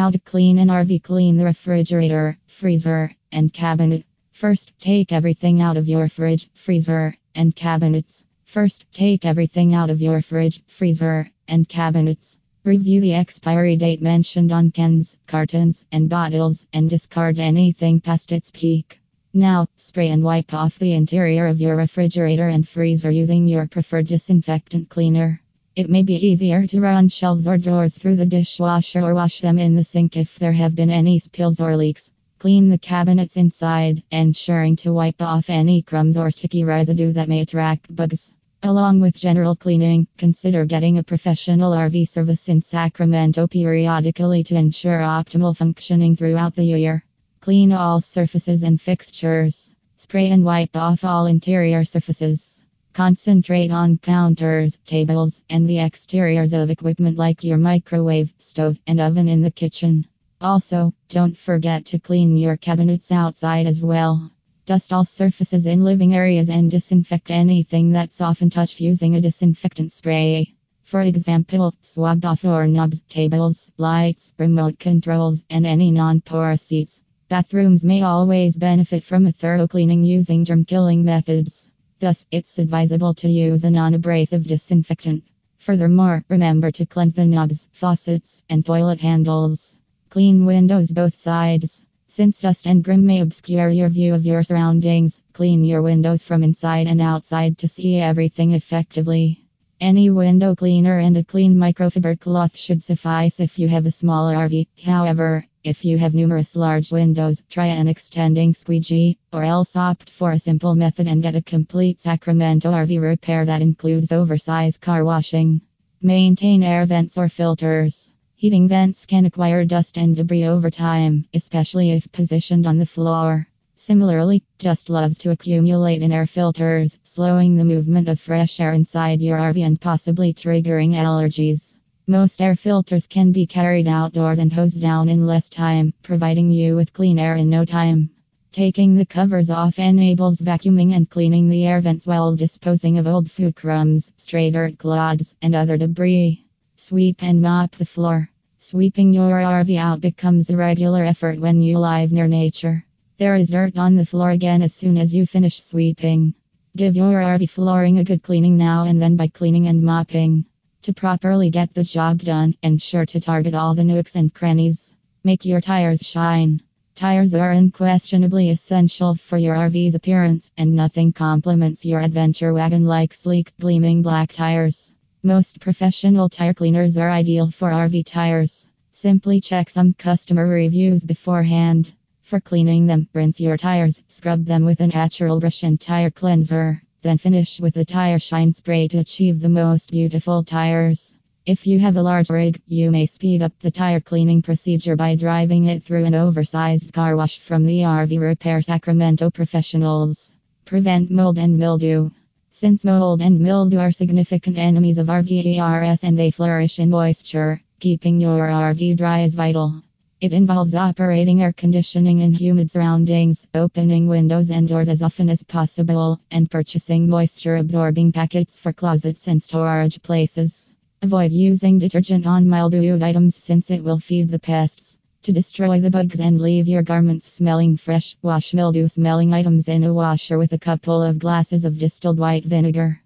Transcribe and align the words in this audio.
How 0.00 0.10
to 0.10 0.18
clean 0.18 0.58
an 0.58 0.68
RV 0.68 1.02
Clean 1.02 1.36
the 1.36 1.44
refrigerator, 1.44 2.38
freezer, 2.46 3.14
and 3.30 3.52
cabinet. 3.52 4.06
First, 4.32 4.72
take 4.80 5.12
everything 5.12 5.60
out 5.60 5.76
of 5.76 5.90
your 5.90 6.08
fridge, 6.08 6.48
freezer, 6.54 7.14
and 7.34 7.54
cabinets. 7.54 8.24
First, 8.44 8.86
take 8.94 9.26
everything 9.26 9.74
out 9.74 9.90
of 9.90 10.00
your 10.00 10.22
fridge, 10.22 10.62
freezer, 10.66 11.28
and 11.46 11.68
cabinets. 11.68 12.38
Review 12.64 13.02
the 13.02 13.12
expiry 13.12 13.76
date 13.76 14.00
mentioned 14.00 14.52
on 14.52 14.70
cans, 14.70 15.18
cartons, 15.26 15.84
and 15.92 16.08
bottles, 16.08 16.66
and 16.72 16.88
discard 16.88 17.38
anything 17.38 18.00
past 18.00 18.32
its 18.32 18.50
peak. 18.50 19.02
Now, 19.34 19.68
spray 19.76 20.08
and 20.08 20.24
wipe 20.24 20.54
off 20.54 20.78
the 20.78 20.94
interior 20.94 21.46
of 21.46 21.60
your 21.60 21.76
refrigerator 21.76 22.48
and 22.48 22.66
freezer 22.66 23.10
using 23.10 23.46
your 23.46 23.66
preferred 23.66 24.06
disinfectant 24.06 24.88
cleaner. 24.88 25.42
It 25.80 25.88
may 25.88 26.02
be 26.02 26.26
easier 26.26 26.66
to 26.66 26.80
run 26.82 27.08
shelves 27.08 27.48
or 27.48 27.56
drawers 27.56 27.96
through 27.96 28.16
the 28.16 28.26
dishwasher 28.26 29.00
or 29.00 29.14
wash 29.14 29.40
them 29.40 29.58
in 29.58 29.74
the 29.74 29.82
sink 29.82 30.14
if 30.14 30.38
there 30.38 30.52
have 30.52 30.74
been 30.74 30.90
any 30.90 31.18
spills 31.18 31.58
or 31.58 31.74
leaks. 31.74 32.10
Clean 32.38 32.68
the 32.68 32.76
cabinets 32.76 33.38
inside, 33.38 34.02
ensuring 34.10 34.76
to 34.76 34.92
wipe 34.92 35.22
off 35.22 35.48
any 35.48 35.80
crumbs 35.80 36.18
or 36.18 36.30
sticky 36.30 36.64
residue 36.64 37.14
that 37.14 37.30
may 37.30 37.40
attract 37.40 37.96
bugs. 37.96 38.30
Along 38.62 39.00
with 39.00 39.16
general 39.16 39.56
cleaning, 39.56 40.06
consider 40.18 40.66
getting 40.66 40.98
a 40.98 41.02
professional 41.02 41.72
RV 41.72 42.06
service 42.08 42.50
in 42.50 42.60
Sacramento 42.60 43.46
periodically 43.46 44.44
to 44.44 44.56
ensure 44.56 45.00
optimal 45.00 45.56
functioning 45.56 46.14
throughout 46.14 46.54
the 46.54 46.64
year. 46.64 47.06
Clean 47.40 47.72
all 47.72 48.02
surfaces 48.02 48.64
and 48.64 48.78
fixtures. 48.78 49.72
Spray 49.96 50.28
and 50.28 50.44
wipe 50.44 50.76
off 50.76 51.04
all 51.04 51.24
interior 51.24 51.86
surfaces. 51.86 52.49
Concentrate 52.92 53.70
on 53.70 53.98
counters, 53.98 54.76
tables, 54.84 55.42
and 55.48 55.68
the 55.68 55.78
exteriors 55.78 56.52
of 56.52 56.70
equipment 56.70 57.16
like 57.16 57.44
your 57.44 57.56
microwave, 57.56 58.34
stove, 58.38 58.80
and 58.84 59.00
oven 59.00 59.28
in 59.28 59.42
the 59.42 59.50
kitchen. 59.50 60.04
Also, 60.40 60.92
don't 61.08 61.36
forget 61.36 61.84
to 61.84 62.00
clean 62.00 62.36
your 62.36 62.56
cabinets 62.56 63.12
outside 63.12 63.66
as 63.66 63.80
well. 63.80 64.32
Dust 64.66 64.92
all 64.92 65.04
surfaces 65.04 65.66
in 65.66 65.84
living 65.84 66.14
areas 66.14 66.50
and 66.50 66.68
disinfect 66.68 67.30
anything 67.30 67.90
that's 67.90 68.20
often 68.20 68.50
touched 68.50 68.80
using 68.80 69.14
a 69.14 69.20
disinfectant 69.20 69.92
spray. 69.92 70.52
For 70.82 71.02
example, 71.02 71.72
swab 71.80 72.24
off 72.24 72.42
doorknobs, 72.42 73.00
tables, 73.08 73.70
lights, 73.76 74.32
remote 74.36 74.80
controls, 74.80 75.44
and 75.48 75.64
any 75.64 75.92
non 75.92 76.22
porous 76.22 76.62
seats. 76.62 77.02
Bathrooms 77.28 77.84
may 77.84 78.02
always 78.02 78.56
benefit 78.56 79.04
from 79.04 79.26
a 79.26 79.32
thorough 79.32 79.68
cleaning 79.68 80.02
using 80.02 80.44
germ 80.44 80.64
killing 80.64 81.04
methods. 81.04 81.70
Thus, 82.00 82.24
it's 82.30 82.58
advisable 82.58 83.12
to 83.12 83.28
use 83.28 83.62
a 83.62 83.70
non 83.70 83.92
abrasive 83.92 84.44
disinfectant. 84.44 85.22
Furthermore, 85.58 86.24
remember 86.30 86.70
to 86.70 86.86
cleanse 86.86 87.12
the 87.12 87.26
knobs, 87.26 87.68
faucets, 87.72 88.40
and 88.48 88.64
toilet 88.64 89.02
handles. 89.02 89.76
Clean 90.08 90.46
windows 90.46 90.92
both 90.92 91.14
sides. 91.14 91.84
Since 92.06 92.40
dust 92.40 92.66
and 92.66 92.82
grime 92.82 93.04
may 93.04 93.20
obscure 93.20 93.68
your 93.68 93.90
view 93.90 94.14
of 94.14 94.24
your 94.24 94.42
surroundings, 94.42 95.20
clean 95.34 95.62
your 95.62 95.82
windows 95.82 96.22
from 96.22 96.42
inside 96.42 96.86
and 96.86 97.02
outside 97.02 97.58
to 97.58 97.68
see 97.68 97.96
everything 97.96 98.52
effectively. 98.52 99.39
Any 99.80 100.10
window 100.10 100.54
cleaner 100.54 100.98
and 100.98 101.16
a 101.16 101.24
clean 101.24 101.54
microfiber 101.54 102.20
cloth 102.20 102.54
should 102.54 102.82
suffice 102.82 103.40
if 103.40 103.58
you 103.58 103.66
have 103.68 103.86
a 103.86 103.90
small 103.90 104.30
RV. 104.30 104.66
However, 104.84 105.42
if 105.64 105.86
you 105.86 105.96
have 105.96 106.14
numerous 106.14 106.54
large 106.54 106.92
windows, 106.92 107.42
try 107.48 107.68
an 107.68 107.88
extending 107.88 108.52
squeegee, 108.52 109.16
or 109.32 109.42
else 109.42 109.76
opt 109.76 110.10
for 110.10 110.32
a 110.32 110.38
simple 110.38 110.74
method 110.74 111.06
and 111.06 111.22
get 111.22 111.34
a 111.34 111.40
complete 111.40 111.98
Sacramento 111.98 112.70
RV 112.70 113.00
repair 113.00 113.46
that 113.46 113.62
includes 113.62 114.12
oversized 114.12 114.82
car 114.82 115.02
washing. 115.02 115.62
Maintain 116.02 116.62
air 116.62 116.84
vents 116.84 117.16
or 117.16 117.30
filters. 117.30 118.12
Heating 118.34 118.68
vents 118.68 119.06
can 119.06 119.24
acquire 119.24 119.64
dust 119.64 119.96
and 119.96 120.14
debris 120.14 120.44
over 120.44 120.68
time, 120.68 121.24
especially 121.32 121.92
if 121.92 122.12
positioned 122.12 122.66
on 122.66 122.76
the 122.76 122.84
floor. 122.84 123.49
Similarly, 123.82 124.42
dust 124.58 124.90
loves 124.90 125.16
to 125.16 125.30
accumulate 125.30 126.02
in 126.02 126.12
air 126.12 126.26
filters, 126.26 126.98
slowing 127.02 127.54
the 127.54 127.64
movement 127.64 128.10
of 128.10 128.20
fresh 128.20 128.60
air 128.60 128.74
inside 128.74 129.22
your 129.22 129.38
RV 129.38 129.56
and 129.64 129.80
possibly 129.80 130.34
triggering 130.34 130.90
allergies. 130.90 131.76
Most 132.06 132.42
air 132.42 132.56
filters 132.56 133.06
can 133.06 133.32
be 133.32 133.46
carried 133.46 133.88
outdoors 133.88 134.38
and 134.38 134.52
hosed 134.52 134.82
down 134.82 135.08
in 135.08 135.26
less 135.26 135.48
time, 135.48 135.94
providing 136.02 136.50
you 136.50 136.76
with 136.76 136.92
clean 136.92 137.18
air 137.18 137.36
in 137.36 137.48
no 137.48 137.64
time. 137.64 138.10
Taking 138.52 138.96
the 138.96 139.06
covers 139.06 139.48
off 139.48 139.78
enables 139.78 140.42
vacuuming 140.42 140.92
and 140.92 141.08
cleaning 141.08 141.48
the 141.48 141.64
air 141.64 141.80
vents 141.80 142.06
while 142.06 142.36
disposing 142.36 142.98
of 142.98 143.06
old 143.06 143.30
food 143.30 143.56
crumbs, 143.56 144.12
stray 144.18 144.50
dirt 144.50 144.76
clods, 144.76 145.34
and 145.40 145.54
other 145.54 145.78
debris. 145.78 146.44
Sweep 146.76 147.22
and 147.22 147.40
mop 147.40 147.76
the 147.76 147.86
floor. 147.86 148.28
Sweeping 148.58 149.14
your 149.14 149.40
RV 149.40 149.74
out 149.78 150.02
becomes 150.02 150.50
a 150.50 150.56
regular 150.58 151.02
effort 151.02 151.40
when 151.40 151.62
you 151.62 151.78
live 151.78 152.12
near 152.12 152.28
nature. 152.28 152.84
There 153.20 153.36
is 153.36 153.50
dirt 153.50 153.76
on 153.76 153.96
the 153.96 154.06
floor 154.06 154.30
again 154.30 154.62
as 154.62 154.72
soon 154.72 154.96
as 154.96 155.12
you 155.12 155.26
finish 155.26 155.62
sweeping. 155.62 156.32
Give 156.74 156.96
your 156.96 157.20
RV 157.20 157.50
flooring 157.50 157.98
a 157.98 158.02
good 158.02 158.22
cleaning 158.22 158.56
now 158.56 158.84
and 158.84 158.98
then 158.98 159.16
by 159.16 159.28
cleaning 159.28 159.66
and 159.66 159.82
mopping. 159.82 160.46
To 160.84 160.94
properly 160.94 161.50
get 161.50 161.74
the 161.74 161.84
job 161.84 162.20
done, 162.20 162.54
ensure 162.62 163.04
to 163.04 163.20
target 163.20 163.52
all 163.54 163.74
the 163.74 163.84
nooks 163.84 164.16
and 164.16 164.32
crannies. 164.32 164.94
Make 165.22 165.44
your 165.44 165.60
tires 165.60 166.00
shine. 166.00 166.62
Tires 166.94 167.34
are 167.34 167.52
unquestionably 167.52 168.48
essential 168.48 169.14
for 169.16 169.36
your 169.36 169.54
RV's 169.54 169.94
appearance, 169.94 170.50
and 170.56 170.72
nothing 170.74 171.12
complements 171.12 171.84
your 171.84 172.00
adventure 172.00 172.54
wagon 172.54 172.86
like 172.86 173.12
sleek, 173.12 173.52
gleaming 173.60 174.00
black 174.00 174.32
tires. 174.32 174.94
Most 175.22 175.60
professional 175.60 176.30
tire 176.30 176.54
cleaners 176.54 176.96
are 176.96 177.10
ideal 177.10 177.50
for 177.50 177.68
RV 177.70 178.06
tires. 178.06 178.66
Simply 178.92 179.42
check 179.42 179.68
some 179.68 179.92
customer 179.92 180.46
reviews 180.46 181.04
beforehand. 181.04 181.92
For 182.30 182.38
cleaning 182.38 182.86
them, 182.86 183.08
rinse 183.12 183.40
your 183.40 183.56
tires, 183.56 184.04
scrub 184.06 184.44
them 184.44 184.64
with 184.64 184.80
a 184.80 184.86
natural 184.86 185.40
brush 185.40 185.64
and 185.64 185.80
tire 185.80 186.10
cleanser. 186.10 186.80
Then 187.02 187.18
finish 187.18 187.58
with 187.58 187.76
a 187.76 187.84
tire 187.84 188.20
shine 188.20 188.52
spray 188.52 188.86
to 188.86 188.98
achieve 188.98 189.40
the 189.40 189.48
most 189.48 189.90
beautiful 189.90 190.44
tires. 190.44 191.16
If 191.44 191.66
you 191.66 191.80
have 191.80 191.96
a 191.96 192.02
large 192.04 192.30
rig, 192.30 192.62
you 192.68 192.92
may 192.92 193.06
speed 193.06 193.42
up 193.42 193.58
the 193.58 193.72
tire 193.72 193.98
cleaning 193.98 194.42
procedure 194.42 194.94
by 194.94 195.16
driving 195.16 195.64
it 195.64 195.82
through 195.82 196.04
an 196.04 196.14
oversized 196.14 196.92
car 196.92 197.16
wash 197.16 197.40
from 197.40 197.66
the 197.66 197.80
RV 197.80 198.20
Repair 198.20 198.62
Sacramento 198.62 199.32
professionals. 199.32 200.32
Prevent 200.64 201.10
mold 201.10 201.36
and 201.36 201.58
mildew. 201.58 202.10
Since 202.48 202.84
mold 202.84 203.22
and 203.22 203.40
mildew 203.40 203.78
are 203.78 203.90
significant 203.90 204.56
enemies 204.56 204.98
of 204.98 205.08
RVERS 205.08 206.04
and 206.04 206.16
they 206.16 206.30
flourish 206.30 206.78
in 206.78 206.90
moisture, 206.90 207.60
keeping 207.80 208.20
your 208.20 208.46
RV 208.46 208.96
dry 208.98 209.22
is 209.22 209.34
vital. 209.34 209.82
It 210.20 210.34
involves 210.34 210.74
operating 210.74 211.40
air 211.40 211.54
conditioning 211.54 212.18
in 212.18 212.34
humid 212.34 212.70
surroundings, 212.70 213.46
opening 213.54 214.06
windows 214.06 214.50
and 214.50 214.68
doors 214.68 214.90
as 214.90 215.00
often 215.00 215.30
as 215.30 215.42
possible, 215.42 216.20
and 216.30 216.50
purchasing 216.50 217.08
moisture 217.08 217.56
absorbing 217.56 218.12
packets 218.12 218.58
for 218.58 218.70
closets 218.74 219.28
and 219.28 219.42
storage 219.42 220.02
places. 220.02 220.72
Avoid 221.00 221.32
using 221.32 221.78
detergent 221.78 222.26
on 222.26 222.46
mildewed 222.46 223.02
items 223.02 223.36
since 223.36 223.70
it 223.70 223.82
will 223.82 223.98
feed 223.98 224.28
the 224.28 224.38
pests. 224.38 224.98
To 225.22 225.32
destroy 225.32 225.80
the 225.80 225.90
bugs 225.90 226.20
and 226.20 226.38
leave 226.38 226.68
your 226.68 226.82
garments 226.82 227.32
smelling 227.32 227.78
fresh, 227.78 228.14
wash 228.20 228.52
mildew 228.52 228.88
smelling 228.88 229.32
items 229.32 229.68
in 229.68 229.84
a 229.84 229.94
washer 229.94 230.36
with 230.36 230.52
a 230.52 230.58
couple 230.58 231.02
of 231.02 231.18
glasses 231.18 231.64
of 231.64 231.78
distilled 231.78 232.18
white 232.18 232.44
vinegar. 232.44 233.00